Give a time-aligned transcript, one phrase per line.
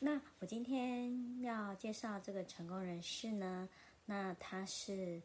[0.00, 3.68] 那我今天要介绍这个成功人士呢，
[4.06, 5.20] 那他是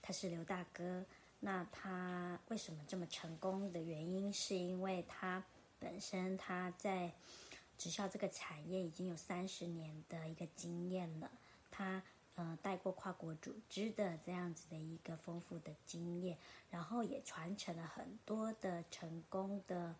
[0.00, 1.04] 他是刘大哥。
[1.40, 5.44] 那他为什么这么成功的原因，是因为他
[5.78, 7.12] 本身他在
[7.76, 11.30] 直销这个产业已经有三十年的一个经验了。
[11.70, 12.02] 他
[12.34, 16.36] 呃带过跨国组织的这样子的一个丰富的经验，
[16.70, 19.94] 然后也传承了很多的成功的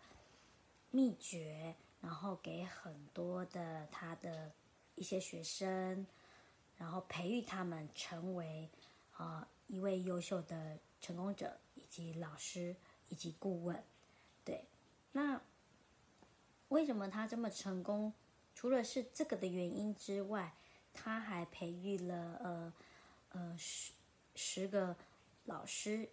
[0.91, 1.75] 秘诀。
[2.01, 4.51] 然后给很多的他的
[4.95, 6.05] 一些学生，
[6.77, 8.69] 然后培育他们成为
[9.17, 12.75] 啊一位优秀的成功者，以及老师
[13.09, 13.83] 以及顾问。
[14.45, 14.65] 对，
[15.11, 15.41] 那
[16.69, 18.13] 为什么他这么成功？
[18.55, 20.53] 除了是这个的原因之外，
[20.93, 22.73] 他还培育了呃
[23.29, 23.91] 呃十
[24.35, 24.95] 十个
[25.45, 26.09] 老师。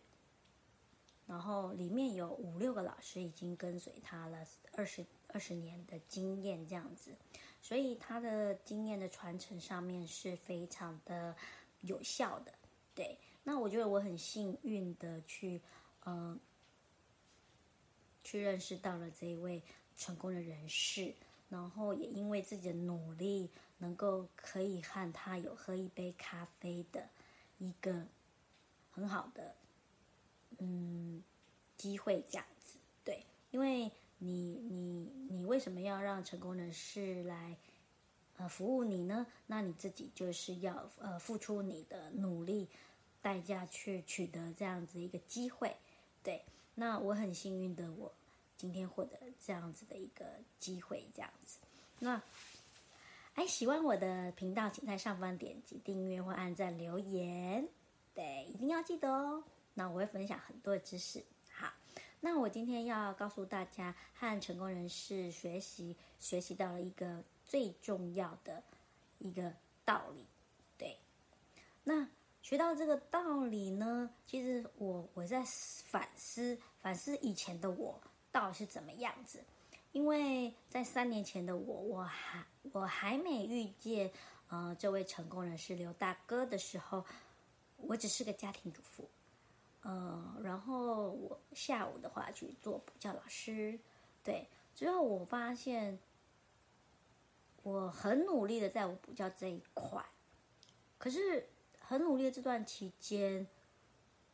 [1.26, 7.14] 然后里面有五六个老师已经跟随他了二十二十年的经验这样子，
[7.60, 11.34] 所以他的经验的传承上面是非常的
[11.80, 12.54] 有效的。
[12.94, 15.60] 对，那我觉得我很幸运的去
[16.04, 16.38] 嗯
[18.22, 19.60] 去认识到了这一位
[19.96, 21.12] 成功的人士，
[21.48, 27.08] 然后也因为自己的努力，能够可以和他有喝一杯咖啡的
[27.58, 28.06] 一个
[28.92, 29.54] 很好的。
[30.58, 31.22] 嗯，
[31.76, 37.56] 机会这样子，对，因为你你你为什么要让成功人士来
[38.38, 39.26] 呃服务你呢？
[39.46, 42.68] 那你自己就是要呃付出你的努力
[43.20, 45.76] 代价去取得这样子一个机会，
[46.22, 46.42] 对。
[46.74, 48.12] 那我很幸运的，我
[48.56, 50.24] 今天获得这样子的一个
[50.58, 51.58] 机会，这样子。
[51.98, 52.22] 那
[53.34, 57.66] 哎，喜欢我的频道，请在上方点击订阅或按赞留言，
[58.14, 59.42] 对，一定要记得哦。
[59.78, 61.22] 那我会分享很多的知识。
[61.52, 61.70] 好，
[62.18, 68.62] 那我今天要告诉大家，和成功人士学习，学习到了一个最重要的
[69.18, 69.52] 一个
[69.84, 70.24] 道理。
[70.78, 70.98] 对，
[71.84, 72.08] 那
[72.40, 75.44] 学到这个道理呢，其实我我在
[75.84, 78.00] 反思，反思以前的我
[78.32, 79.44] 到底是怎么样子。
[79.92, 84.10] 因为在三年前的我，我还我还没遇见
[84.48, 87.04] 呃这位成功人士刘大哥的时候，
[87.76, 89.08] 我只是个家庭主妇。
[89.86, 93.78] 呃，然后我下午的话去做补教老师，
[94.24, 95.96] 对，之后我发现
[97.62, 100.04] 我很努力的在我补教这一块，
[100.98, 101.48] 可是
[101.78, 103.46] 很努力的这段期间，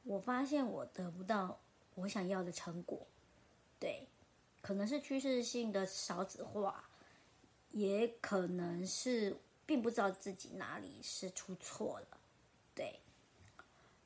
[0.04, 1.60] 我发现我得不到
[1.96, 3.06] 我想要的成果，
[3.78, 4.08] 对，
[4.62, 6.82] 可能是趋势性的少子化，
[7.72, 9.36] 也可能是
[9.66, 12.18] 并不知道自己哪里是出错了，
[12.74, 12.98] 对，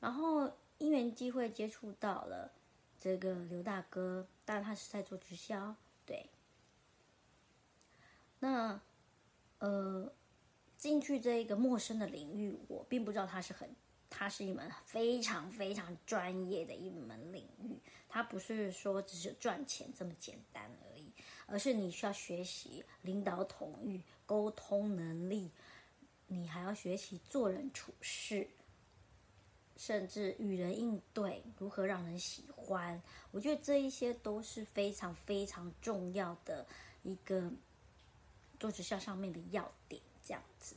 [0.01, 0.51] 然后。
[0.79, 2.51] 因缘机会接触到了
[2.99, 6.29] 这个刘大哥，但他是在做直销，对。
[8.39, 8.79] 那
[9.59, 10.11] 呃，
[10.77, 13.75] 进去这一个陌生的领域，我并不知道他是很，
[14.09, 17.79] 他是一门非常非常专业的一门领域。
[18.09, 21.11] 它不是说只是赚钱这么简单而已，
[21.45, 25.51] 而是你需要学习领导统御、沟通能力，
[26.27, 28.47] 你还要学习做人处事。
[29.77, 33.01] 甚至与人应对，如何让人喜欢，
[33.31, 36.65] 我觉得这一些都是非常非常重要的
[37.03, 37.49] 一个
[38.59, 40.01] 做直销上面的要点。
[40.23, 40.75] 这样子，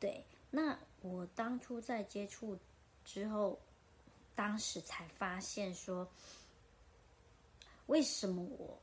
[0.00, 0.24] 对。
[0.50, 2.58] 那我当初在接触
[3.04, 3.56] 之后，
[4.34, 6.08] 当时才发现说，
[7.86, 8.76] 为什么我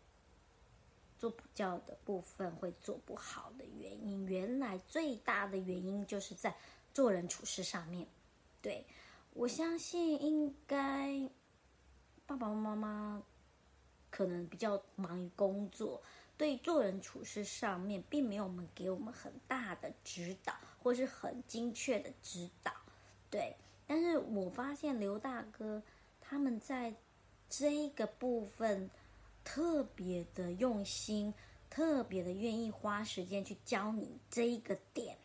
[1.20, 6.56] 做补教的部分会做不好的原因，原来最大的原因就是在
[6.94, 8.08] 做人处事上面。
[8.62, 8.86] 对
[9.38, 11.30] 我相信，应该
[12.26, 13.22] 爸爸妈妈
[14.10, 16.02] 可能比较忙于工作，
[16.36, 22.72] 对做人处事上面并没有我们给我们很大的指导，或是很精确的指导。
[23.30, 23.56] 对，
[23.86, 25.84] 但是我发现刘大哥
[26.20, 26.96] 他们在
[27.48, 28.90] 这一个部分。
[29.50, 31.34] 特别的用心，
[31.70, 35.18] 特别的愿意花时间去教你这一个点，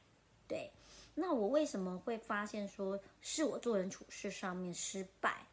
[0.47, 0.71] 对。
[1.15, 5.47] 那我为什么会发现说是我做人处事上面失败？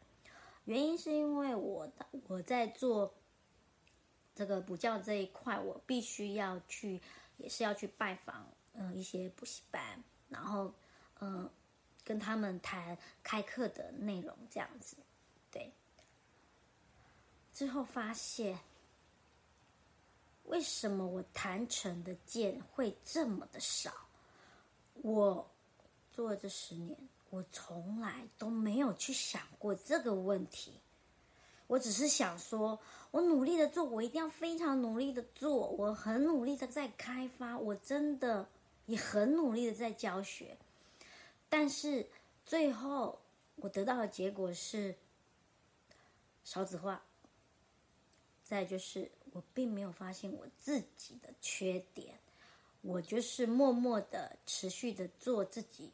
[0.64, 1.90] 原因是因为我
[2.28, 3.12] 我在做
[4.34, 7.00] 这个补教这一块，我必须要去，
[7.36, 10.72] 也是要去拜访嗯一些补习班，然后
[11.20, 11.50] 嗯
[12.04, 14.96] 跟他们谈开课的内容这样子，
[15.50, 15.72] 对。
[17.52, 18.58] 之后发现，
[20.44, 23.92] 为什么我谈成的件会这么的少？
[25.02, 25.50] 我
[26.10, 26.96] 做了这十年，
[27.30, 30.74] 我从来都没有去想过这个问题。
[31.66, 32.78] 我只是想说，
[33.10, 38.48] 我努力的做，我一定要非常努力的做，我很努力的在开发，我真的
[38.86, 40.56] 也很努力的在教学。
[41.48, 42.08] 但是
[42.44, 43.20] 最后
[43.56, 44.96] 我得到的结果是
[46.44, 47.02] 少子化。
[48.42, 52.18] 再就是，我并没有发现我自己的缺点，
[52.82, 55.92] 我就是默默的、持续的做自己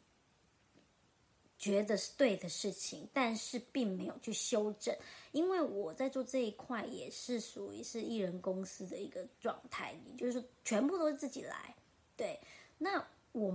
[1.59, 4.97] 觉得是对的事情，但是并没有去修正，
[5.33, 11.75] 因为我在做这一块也是属于是艺人公司的一个状态，也就是全部都是自己来。
[12.17, 12.39] 对，
[12.79, 13.55] 那我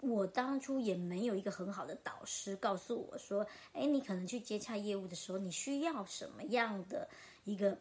[0.00, 7.08] 我当初也没有一个很好的导师告诉我说，哎，你可能去接洽业务的时候，你需要什么样的
[7.44, 7.78] 一个。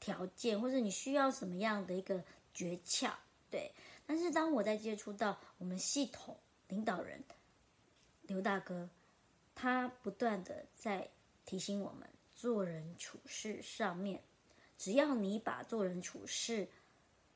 [0.00, 2.22] 条件，或者你需要什么样的一个
[2.54, 3.10] 诀窍，
[3.50, 3.68] 对。
[4.08, 6.34] 但是当我在接触到我们系统
[6.68, 7.22] 领导人
[8.22, 8.88] 刘大哥，
[9.54, 11.06] 他不断的在
[11.44, 14.22] 提醒我们做人处事上面，
[14.78, 16.66] 只要你把做人处事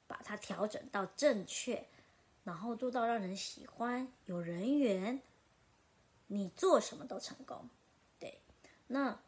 [0.07, 1.87] 把它调整到正确，
[2.43, 5.21] 然后做到让人喜欢、有人缘，
[6.27, 7.69] 你做什么都成功。
[8.19, 8.41] 对，
[8.87, 9.21] 那。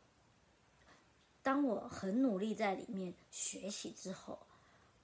[1.42, 4.38] 当我很努力在里面学习之后，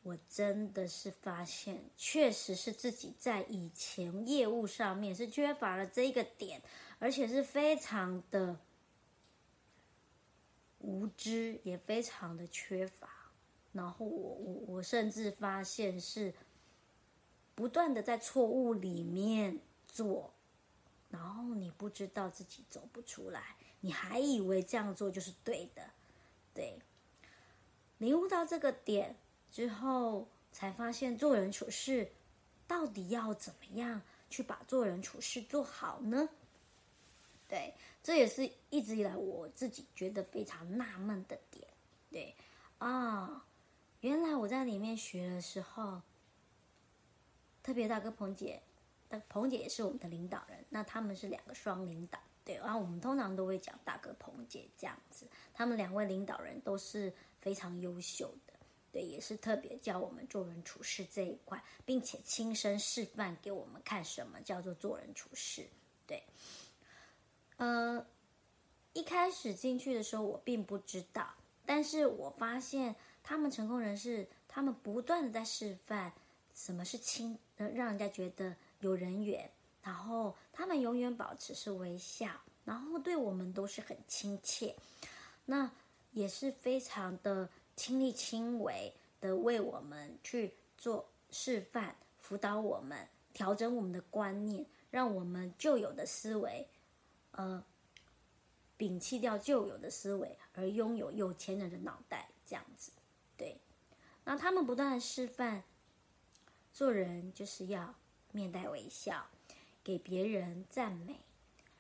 [0.03, 6.63] 我真的是发现，确实是自己在以前业务上面是缺乏了这一个点，
[6.99, 8.59] 而且是非常的
[10.79, 13.09] 无知，也非常的缺乏。
[13.73, 16.35] 然后我我我甚至发现是
[17.55, 20.33] 不断的在错误里面做，
[21.11, 25.91] 然后你不知道自己走不出来，你还以为这样做就是对的。
[26.55, 26.81] 对，
[27.99, 29.15] 领悟到这个点
[29.51, 32.11] 之后，才发现做人处事
[32.67, 36.29] 到底要怎么样去把做人处事做好呢？
[37.49, 41.67] 对，这也是一直以来我自己觉得非常纳闷的点。
[42.11, 42.35] 对，
[42.79, 43.45] 啊，
[44.01, 46.01] 原来我在里面学的时候，
[47.63, 48.63] 特别大哥彭姐，
[49.29, 52.21] 彭姐也是我们的领导人，那他们是两个双领导。
[52.45, 58.50] 对，然后我们通常都会讲大哥、彭姐这样子，他们两位领导人都是非常优秀的，
[58.93, 65.67] 对，也是特别教我们做人处事这一块，并且亲身示范给我们看什么叫做做人处事。
[66.07, 66.23] 对，
[67.57, 68.05] 呃，
[68.93, 71.29] 一开始进去的时候我并不知道，
[71.65, 76.13] 但是我发现他们成功人士，他们不断的在示范
[76.55, 79.51] 什么是亲，让人家觉得有人缘。
[79.83, 82.29] 然后他们永远保持是微笑，
[82.67, 84.77] 然后对我们都是很亲切，
[85.47, 85.71] 那
[86.13, 87.49] 也是非常的
[87.81, 96.69] 亲力亲为的为我们去做示范，辅导我们调整我们的观念，让我们旧有的思维，
[97.31, 97.65] 呃，
[98.77, 102.93] 摒弃掉旧有的思维，而拥有有钱人的脑袋这样子。
[103.39, 103.57] 对，
[104.25, 105.65] 那他们不断的示范，
[106.71, 107.95] 做人就是要
[108.31, 109.27] 面带微笑。
[109.83, 111.21] 给别人赞美，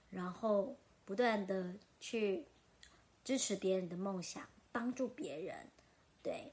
[0.09, 2.47] 然后不断的去
[3.23, 5.69] 支持别人的梦想，帮助别人。
[6.23, 6.53] 对，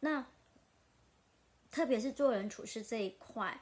[0.00, 0.24] 那
[1.70, 3.60] 特别是做人处事这一块，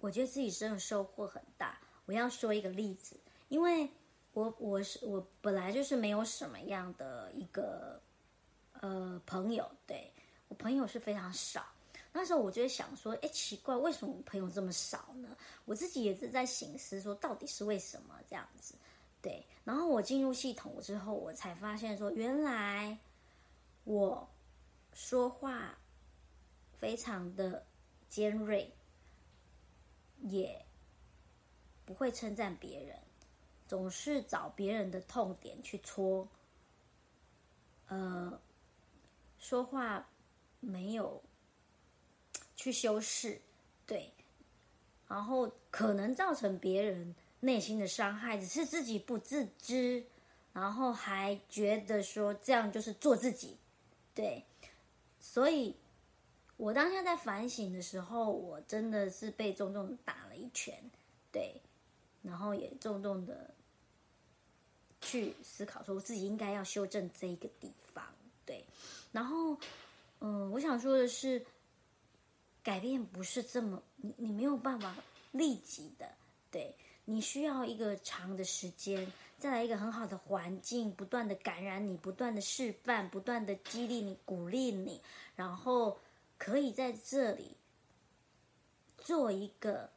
[0.00, 1.78] 我觉得自己真的收获很大。
[2.06, 3.16] 我要说一个例子，
[3.48, 3.88] 因为
[4.32, 8.00] 我我是我本来就是没有什么样的一个
[8.80, 10.10] 呃朋友，对
[10.48, 11.64] 我朋友是非常少。
[12.12, 15.34] 那时候我就想说，哎，奇怪，为什么我朋友这么少呢？
[15.64, 18.74] 我自己也是在醒思，说到底是为什么这样子？
[19.22, 22.98] 对，然后我进入系统之后，我才发现说，原来
[23.84, 24.28] 我
[24.92, 25.78] 说话
[26.78, 27.66] 非常的
[28.08, 28.72] 尖锐，
[30.20, 30.64] 也
[31.84, 32.98] 不会称赞别人，
[33.66, 36.28] 总是找别人的痛点去戳。
[37.88, 38.40] 呃，
[39.38, 40.08] 说话
[40.60, 41.22] 没有
[42.56, 43.40] 去修饰，
[43.86, 44.12] 对，
[45.08, 50.06] 然后可能造成别人内心的伤害，只是自己不自知，
[50.52, 53.58] 然后还觉得说这样就是做自己，
[54.14, 54.44] 对，
[55.18, 55.74] 所以
[56.56, 60.82] 我当下在反省的时候，我真的是被重重打了一拳，
[61.30, 61.60] 对，
[62.22, 63.54] 然后也重重的。
[65.04, 68.04] 去思考，说我自己应该要修正这一个地方，
[68.46, 68.64] 对。
[69.10, 69.58] 然后，
[70.20, 71.44] 嗯，我想说的是，
[72.62, 74.94] 改变不是这么，你你没有办法
[75.32, 76.08] 立即的，
[76.52, 76.72] 对
[77.12, 85.00] 你需要一个长的时间，再来一个很好的环境，不断的感染你，不断的示范，不断的激励你，鼓励你，
[85.36, 85.98] 然后
[86.38, 87.56] 可以在这里
[88.98, 89.90] 做一个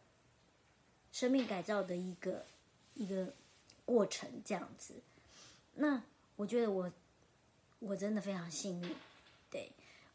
[1.12, 2.46] 生命改造的一个
[2.94, 3.34] 一个。
[3.88, 4.96] 过程这样子，
[5.76, 6.02] 那
[6.36, 6.92] 我觉得我
[7.78, 8.96] 我真的非常幸运，
[9.48, 9.72] 对，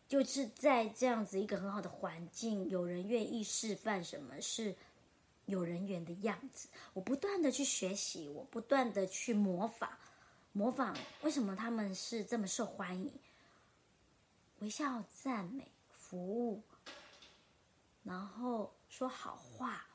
[0.09, 4.75] 就是在这样子一个很好的环境，有人愿意示范什么是
[5.51, 9.91] 有人缘的样子，我不断的去学习，我不断的去模仿，
[10.53, 13.13] 模仿为什么他们是这么受欢迎，
[14.61, 16.63] 微笑、赞美、服务，
[18.03, 19.87] 然后说好话，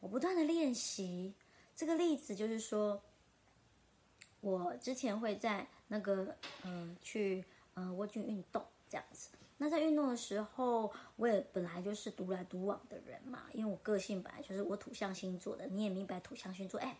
[0.00, 1.34] 我不断的练习。
[1.74, 3.02] 这个例子就是说，
[4.40, 9.30] 我之前会在那个嗯去嗯蜗居运动这样子。
[9.56, 15.66] 那在运动的时候，我也本来就是独来独往的人嘛，因为我个性本来就是我土象星座的。
[15.68, 16.98] 你也明白土象星座，哎，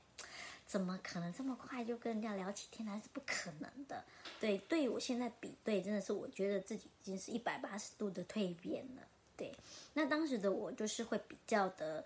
[0.66, 2.96] 怎么可能这么快就跟人家聊起天来？
[2.98, 4.02] 是不可能的。
[4.40, 9.02] 对，对于我现在比对，真的是我觉得自己已经是一百八十度的蜕变了。
[9.36, 9.54] 对，
[9.92, 12.02] 那当时的我就是会比较的。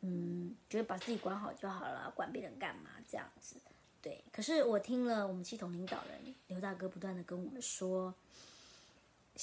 [0.00, 2.90] 嗯，觉得把自己管好就好了，管别人干嘛？
[3.10, 3.56] 这样子，
[4.00, 4.22] 对。
[4.30, 8.14] 可是我听了我们系统领导人刘大哥不断的跟我们说，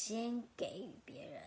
[0.06, 1.42] 先给予别人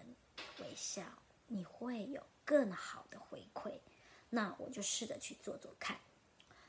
[0.58, 1.02] 微笑，
[1.46, 3.78] 你会有更好的回馈。
[4.30, 5.96] 那我就试着去做做看。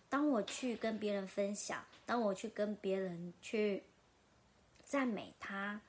[0.08, 3.84] 当我去跟别人分享，当我去跟别人去
[4.84, 5.82] 赞美他，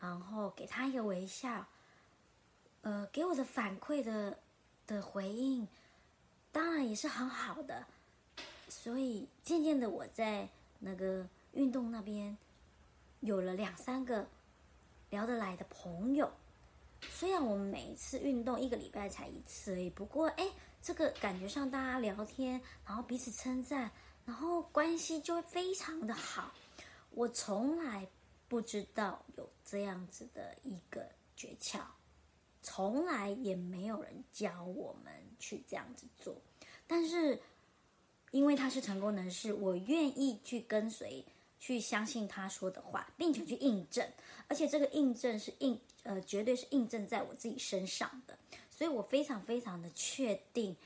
[0.00, 1.66] 然后给他一个微笑，
[2.82, 4.38] 呃，给我的反馈的。
[4.88, 5.68] 的回应
[6.50, 7.86] 当然也是很好的，
[8.70, 12.38] 所以渐渐的我在那个运动那边
[13.20, 14.26] 有了两三个
[15.10, 16.30] 聊得来的朋友。
[17.00, 20.48] 虽然我们每一次运动一个礼拜才一次而已，不过哎，
[20.82, 23.90] 这个感觉上大家聊天，然后彼此称赞，
[24.24, 26.52] 然后关系就会非常的好。
[27.10, 28.06] 我从来
[28.48, 31.80] 不知道有这样子的一个诀窍。
[32.60, 36.34] 从来也没有人教我们去这样子做，
[36.88, 37.40] 但是
[38.32, 41.24] 因为他是成功人士，我愿意去跟随，
[41.58, 44.08] 去相信他说的话，并且去印证，
[44.46, 48.38] 而且这个印证是印呃，绝对是印证在我自己身上的，
[48.70, 50.76] 所以我非常非常的确定，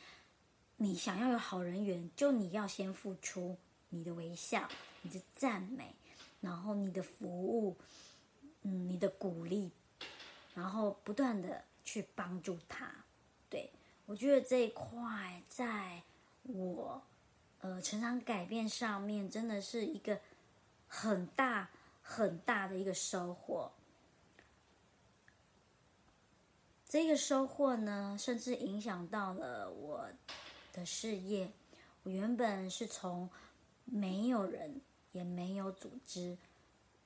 [0.77, 3.57] 你想要有好人缘，就你要先付出
[3.91, 4.69] 你的微笑、
[5.03, 5.95] 你的赞美，
[6.41, 7.77] 然后你的服务，
[8.63, 9.71] 嗯，你的鼓励。
[10.55, 12.93] 然后不断的去帮助他，
[13.49, 13.71] 对
[14.05, 16.03] 我觉得这一块在
[16.43, 17.01] 我
[17.61, 20.21] 呃成长改变上面真的是一个
[20.95, 21.71] 很大
[22.03, 23.73] 很大的一个收获。
[26.87, 30.07] 这个收获呢，甚至影响到了我
[30.75, 31.51] 的事业。
[32.03, 33.31] 我原本是从
[33.87, 34.83] 没有人，
[35.13, 36.37] 也没有组织，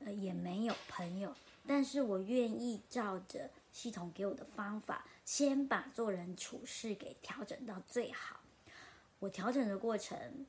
[0.01, 1.33] 呃，也没有朋友。
[1.65, 8.41] 但是我愿意照着系统给我的方法，先把做人处事给调整到最好。
[9.21, 10.45] 我调整的过程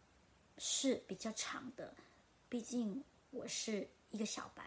[0.57, 1.93] 是比较长的，
[2.49, 3.03] 毕竟
[3.37, 4.63] 我是一个小白，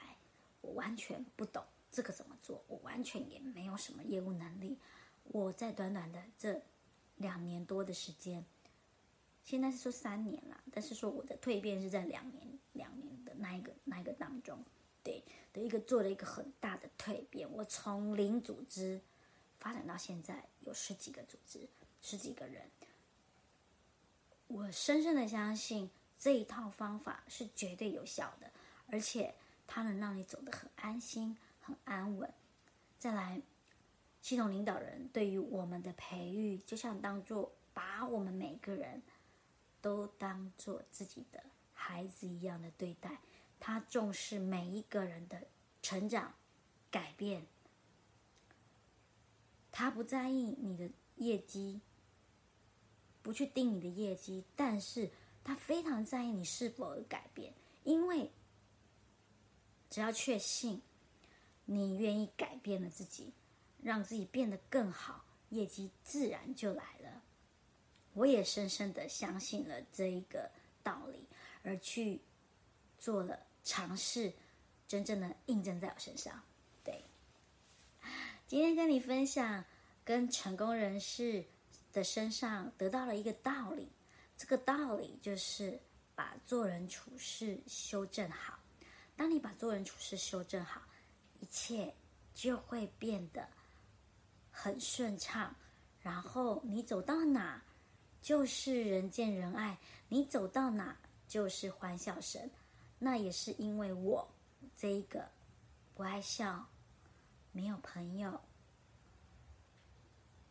[0.61, 4.79] 我完全不懂这个怎么做，我完全也没有什么业务能力。
[5.25, 6.63] 我在短短的这
[7.17, 8.45] 两年多的时间，
[9.43, 14.65] 现在是说三年了，但是说我的蜕变是在两年两年的那一个那一个当中。
[15.03, 15.25] 对
[15.55, 19.01] 的一个做了一个很大的蜕变，我从零组织
[19.59, 21.67] 发展到现在有十几个组织，
[22.03, 22.71] 十几个人。
[24.47, 28.51] 我深深的相信这一套方法是绝对有效的，
[28.91, 29.35] 而且
[29.67, 32.33] 它能让你走得很安心、很安稳。
[32.99, 33.41] 再来，
[34.21, 39.03] 系统领导人对于我们的培育，就像当做把我们每个人
[39.81, 41.43] 都当做自己的
[41.73, 43.19] 孩子一样的对待。
[43.59, 45.47] 他重视每一个人的
[45.83, 46.35] 成长、
[46.91, 47.47] 改变，
[49.71, 51.81] 他不在意你的业绩，
[53.23, 55.11] 不去盯你的业绩，但是
[55.45, 57.53] 他非常在意你是否改变，
[57.85, 58.31] 因为
[59.91, 60.81] 只要确信
[61.65, 63.35] 你愿意改变了自己，
[63.83, 67.23] 让自己变得更好，业绩自然就来了。
[68.15, 70.51] 我也深深的相信了这一个
[70.83, 71.27] 道理，
[71.63, 72.21] 而去
[72.99, 74.33] 做了尝试，
[74.87, 76.41] 真正的印证在我身上。
[76.85, 77.05] 对，
[78.47, 79.65] 今天跟你分享，
[80.05, 81.45] 跟成功人士
[81.93, 83.89] 的身上得到了一个道理，
[84.37, 85.81] 这个道理就是
[86.15, 88.60] 把做人处事修正好。
[89.21, 90.81] 当你把做人处事修正好，
[91.41, 91.95] 一切
[92.33, 93.47] 就会变得
[94.51, 95.55] 很顺畅，
[96.01, 97.63] 然后你走到哪。
[98.23, 100.97] 就是人见人爱，你走到哪
[101.29, 102.51] 就是欢笑声。
[102.99, 104.27] 那也是因为我
[104.75, 105.31] 这一个
[105.95, 106.67] 不爱笑、
[107.53, 108.41] 没有朋友、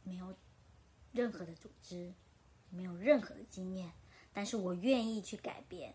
[0.04, 0.36] 没有
[1.12, 2.14] 任何的组织、
[2.70, 3.92] 没有任何的经验，
[4.32, 5.92] 但是我愿意去改变，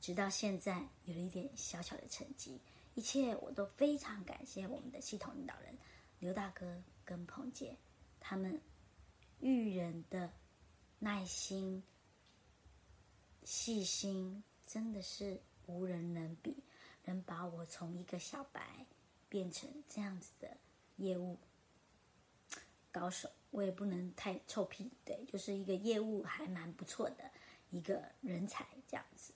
[0.00, 2.60] 直到现在有了一点小小的成绩。
[2.94, 5.76] 一切我都非常感谢我们的系统领导人
[6.18, 7.76] 刘大哥跟彭姐，
[8.18, 8.60] 他们
[9.40, 10.30] 育人的。
[11.02, 11.82] 耐心、
[13.42, 16.62] 细心，真的是无人能比，
[17.06, 18.84] 能把我从一个小白
[19.30, 20.58] 变成这样子的
[20.96, 21.38] 业务
[22.92, 23.30] 高手。
[23.50, 27.30] 我也不能太臭屁，对，就是一个业务还蛮不错的
[27.70, 29.32] 一个人才，这样子。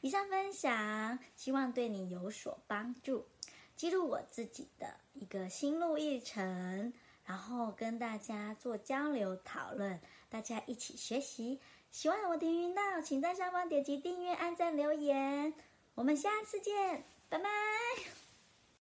[0.00, 3.26] 以上分享，希望对你有所帮助，
[3.74, 6.92] 记录我自己的一个心路历程，
[7.24, 10.00] 然后跟大家做交流讨论。
[10.28, 11.60] 大家一起学习，
[11.90, 15.54] 喜欢我的频道，请在上方点击订阅、按赞、留言。
[15.94, 17.48] 我们下次见，拜拜。